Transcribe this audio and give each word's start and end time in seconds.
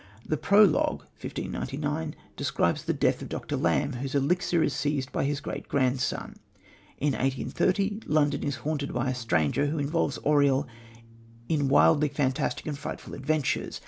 The 0.25 0.35
Prologue 0.35 1.01
(1599) 1.21 2.15
describes 2.35 2.85
the 2.85 2.91
death 2.93 3.21
of 3.21 3.29
Dr. 3.29 3.55
Lamb, 3.55 3.93
whose 3.93 4.15
elixir 4.15 4.63
is 4.63 4.73
seized 4.73 5.11
by 5.11 5.25
his 5.25 5.39
great 5.39 5.67
grandson. 5.67 6.37
In 6.97 7.13
1830 7.13 7.99
London 8.07 8.41
is 8.43 8.55
haunted 8.65 8.93
by 8.95 9.11
a 9.11 9.13
stranger, 9.13 9.67
who 9.67 9.77
involves 9.77 10.17
Auriol 10.25 10.67
in 11.47 11.69
wildly 11.69 12.09
fantastic 12.09 12.65
and 12.65 12.79
frightful 12.79 13.13
adventures. 13.13 13.79